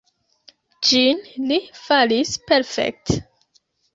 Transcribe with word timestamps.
Ĝin 0.87 1.21
li 1.51 1.59
faris 1.81 2.33
perfekte. 2.53 3.21